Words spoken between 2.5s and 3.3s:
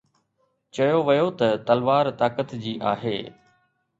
جي آهي